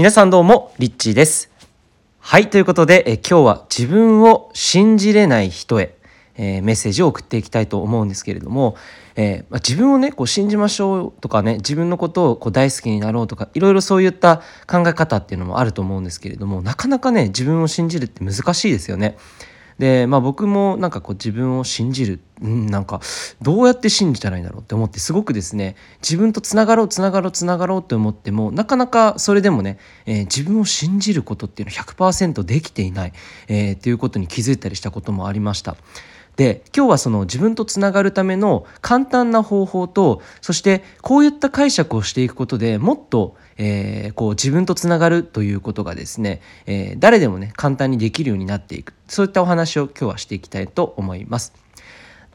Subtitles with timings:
[0.00, 1.50] 皆さんどうも、リッチーです。
[2.20, 5.94] はい、ということで、え今日は自分を信じれない人へ、
[6.38, 8.76] えーメッセージを送っていきたいと思うんですけれども、
[9.14, 19.18] えーまあ自分をねこう信じましょうとかね自分のことをこう大好きになろうとかいろいろそういった考え方っていうのもあると思うんですけれどもなかなかね自分を信じるって難しいですよね。
[19.80, 23.00] でまあ僕もなんかこう自分を信じる、うん、なんか
[23.40, 33.12] どうやって信じたらいいんだろうって思ってすごくですね自分とつながろうつながろうつながろうって思ってもなかなかそれでもね、えー自分を信じることっていうのは100%できていない、
[33.48, 35.76] えーっていうことに気づいたりしたこともありました。
[36.40, 51.52] で今日はその自分とつながるための簡単な方法とそしてこういった解釈をしていくことでもっと、えーこう自分とつながるということがですね、えー誰でもね簡単にできるようになっていくそういったお話を今日はしていきたいと思います。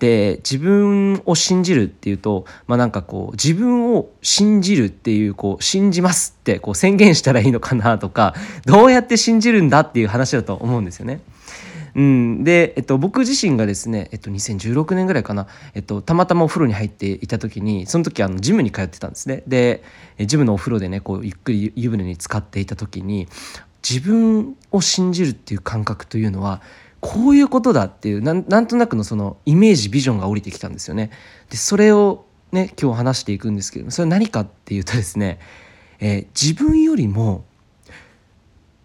[0.00, 8.34] で自分を信じるっていうと、まあ、なんかこう自分を信じるっていうこう信じますってこう宣言したらいいのかなとか
[8.66, 11.20] どうやって信じるんだっていう話だと思うんですよね。
[11.94, 19.42] うん、で、えっと、僕自身がですね、えっと、2016年ぐらいかな、えっと、たまたまお風呂に入っていた時にその時あのジムに通ってたんですね。
[19.46, 19.82] で
[20.18, 23.28] ジムのお風呂でねこうゆっくり湯船に浸かっていた時に
[23.88, 26.62] 自分を信じるっていう感覚というのは
[27.00, 31.10] こういうことだっていうなんとなくのそのイメージビジョンが降りてきたんですよね。
[31.50, 35.38] でそれをね今日話していくんですけどそれは何かっていうとですね、
[36.00, 37.44] えー自分よりも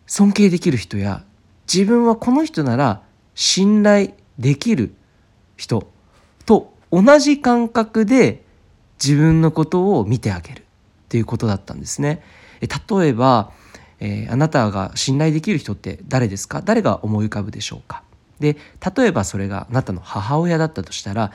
[0.05, 1.23] 尊敬できる人や
[1.71, 3.01] 自分はこの人なら
[3.35, 4.95] 信頼できる
[5.55, 5.91] 人
[6.45, 8.43] と同じ感覚で
[9.03, 10.63] 自分のことを見てあげるっ
[11.09, 12.23] ていうことだったんですね。
[12.61, 13.51] え例えば、
[13.99, 16.61] えーあなたが信頼できる人って誰ですか？
[16.61, 18.03] 誰が思い浮かぶでしょうか？
[18.39, 18.57] で
[18.95, 21.31] 例えばそれがあなたの母親だったとしたら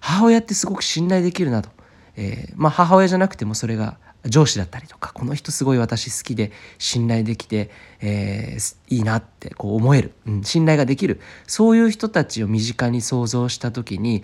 [0.00, 1.70] 母親ってすごく信頼できるなと、
[2.16, 14.22] えーまあ、母親じゃなくてもそれが上司だったりとかこの人すごい私好きで信頼できて、えーいいなってこう思える、うん、信頼ができるそういう人たちを身近に想像した時に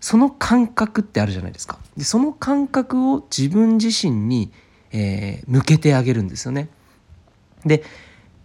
[0.00, 1.78] その感覚ってあるじゃないですか。
[1.96, 4.50] でその感覚を自分自身に、
[4.92, 6.68] えー向けてあげるんですよね。
[7.64, 7.82] で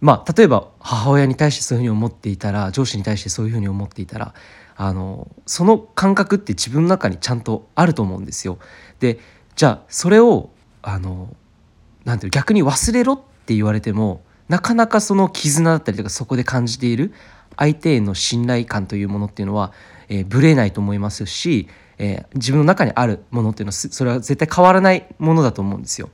[0.00, 4.34] まあ例えば母親に対してそういうふうに思っていたら上司に対してそういうふうに思っていたら
[4.76, 8.58] あのその感覚って自分の中にちゃんとあると思うんですよ。
[9.00, 9.18] で
[9.56, 10.50] じゃあそれを
[10.86, 11.34] あの
[12.04, 17.12] なんていう逆に忘れろって言われてもなかなかその絆だったりとかそこで感じている
[17.56, 19.72] 相手への信頼感というものっていうのは、
[20.08, 21.68] えー、ぶれないと思いますし、
[21.98, 26.10] えー自分の中にあるものっていうのはそれは絶対変わらないものだと思うんですよ。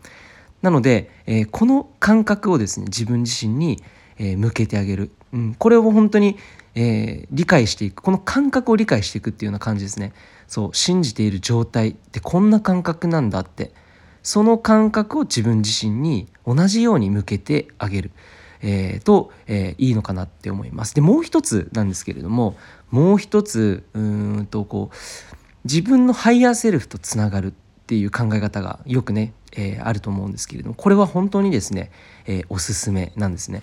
[0.62, 3.82] なので、えーこの感覚をですね自分自身に、
[4.18, 6.36] えー向けてあげる、うん、これを本当に、
[6.74, 8.02] えー理解していく。
[8.02, 10.12] この感覚を理解していくっていうような感じですね。
[10.46, 13.72] そう信じている状態ってこんな感覚なんだって
[14.22, 18.10] その感覚を自分自身に同じように向けてあげる、
[18.62, 22.56] えーと、えーいいのかなって思いますでもう一つなんですけれども
[22.90, 24.96] もう一つうんとこう
[25.64, 27.52] 自分のハイヤーセルフとつながるっ
[27.86, 31.90] ていう考え方がよくね、えーあると思うんですけれどもこれは本当にですね、
[32.26, 33.62] えーおすすめなんですね。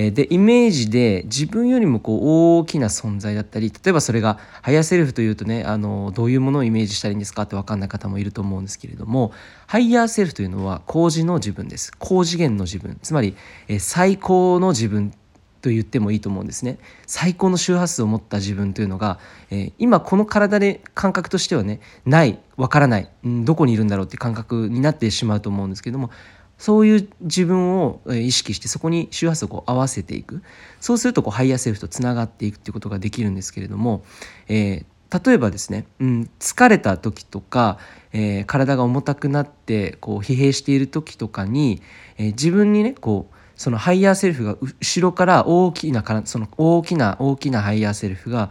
[0.00, 2.20] えでイメージで自分よりもこう
[2.60, 9.32] 大きな存在だったり例えばそれがハイヤーセルフというとねあのどういうものをイメージしたらいいんですかって分かんない方もいると思うんですけれども
[9.66, 11.92] ハイヤーセルフというのは高次の自分です。
[11.98, 12.98] 高次元の自分。
[13.02, 13.36] つまり、
[13.68, 15.12] え最高の自分
[15.60, 16.78] と言ってもいいと思うんですね。
[17.06, 19.18] 最高の周波数を持った自分というのが、
[19.50, 26.10] え今この体で感覚としてはねないわからない、うん、どこにいるんだろうって感覚になってしまうと思うんですけども
[26.58, 30.42] そういう自分を意識してそこに周波数を合わせていく。
[30.80, 34.02] そうするとこうハイヤーセルフとつながっていくっていうことができるんですけれども、
[34.48, 37.78] えー例えばですね、うん、疲れた時とか、
[38.12, 41.80] えー体が重たくなってこう疲弊している時とかに、
[42.18, 48.50] えー自分にねこうそのハイヤーセルフが後ろから大きなその大きな大きなハイヤーセルフが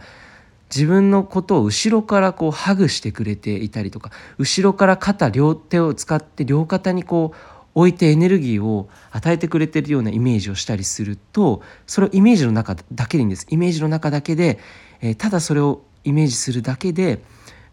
[0.74, 14.58] 自分のことを後ろからこうハグしてくれていたりとか後ろから肩両手を使って両肩にこう置いてエネルギーを与えてくれてるようなイメージをしたりするとそれをイメージの中だけでいいんですイメージの中だけで、
[15.00, 17.22] えーただそれをイメージするだけで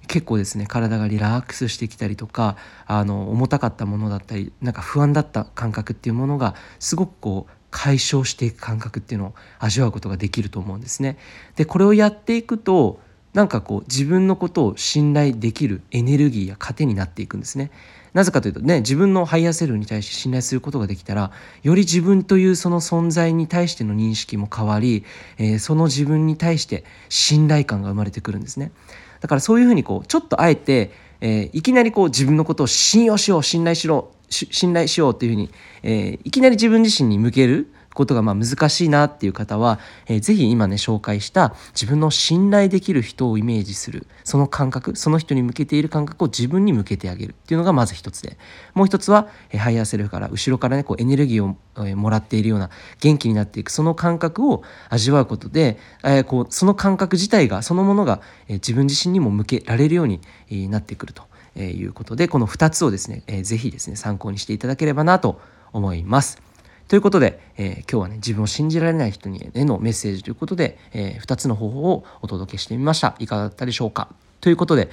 [0.08, 11.18] 結構ですね体がリラックスしてきたりとかあの重たかったものだったりなんか不安だった感覚っていうものがすごくこう解消していく感覚っていうのを味わうことができると思うんですね。
[11.56, 13.00] でこれをやっていくと
[13.34, 17.72] なんかこう自分のことを信頼できるエネルギーや糧になっていくんですね。
[18.16, 21.32] なぜかというとね自分のハイヤーセルフに対して信頼することができたら
[21.64, 25.04] より自分というその存在に対しての認識も変わり、
[25.38, 28.72] えーその自分に対して信頼感が生まれてくるんですね。
[29.20, 35.50] だからそういうふうにこうちょっとあえて、えーいきなりこう自分のことを信用しよう信頼しろ信頼しようっていうふうに、
[35.84, 48.38] えー、いきなり自分自身に向けることがまあ難しいなっていう方は、えー、ぜひ今ね紹介した自分の信頼できる人をイメージするその感覚その人に向けている感覚を自分に向けてあげるっていうのがまず一つで
[48.76, 51.56] もう一つは、えー、ハイヤーセルフから後ろからねこうエネルギーを、
[51.86, 52.70] え、もらっているような
[53.00, 60.20] 元気になっていくその感覚を味わうことで、えー、こうその感覚自体がそのものが、えー、自分自身にも向けられるように、
[60.50, 61.24] えー、なってくると。
[61.58, 65.40] えいうことでこの2つをですね、えー、ぜひですね参考にしていただければなと
[65.72, 66.42] 思います。
[66.88, 73.16] ということで、えー、今日はね自分を信じられない人にへのメッセージということで、えー、2つの方法をお届けしてみました。
[73.18, 74.10] いかがだったでしょうか？
[74.40, 74.90] ということで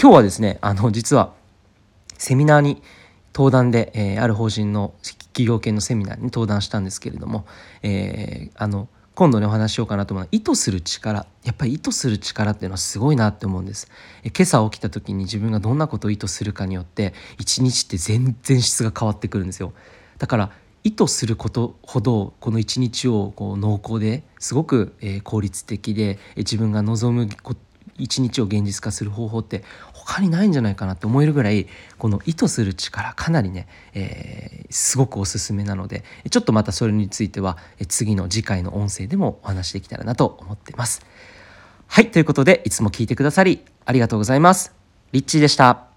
[0.00, 1.34] 今日はですねあの実は
[2.16, 2.82] セミナーに
[3.34, 7.44] 登壇で、えー、ある法人の企業系のセミナーに登壇したんですけれども、
[7.82, 11.26] えー、あの今度ねお話しようかなと思うのは意図する力。
[11.44, 13.90] やっぱり意図する力っていうのはすごいなって思うんです。
[14.24, 19.74] 今朝起きた時に自分がどんなことを意図するかによって一日って全然質が変わってくるんですよ。
[20.18, 20.50] だから
[20.84, 27.28] 意図することほどこの一日をこう濃厚ですごく、え効率的で、自分が望む
[27.96, 31.66] 一日を現実化する方法って他にないんじゃないかなって思えるぐらい
[31.98, 37.56] この意図する力かなりね、えー、すごくおすすめなのでちょっとまたそれについては
[37.88, 41.06] 次の次回の音声でもお話できたらなと思ってます。
[41.86, 44.74] はいということでいつも聞いてくださりありがとうございます。
[45.12, 45.93] リッチーでした。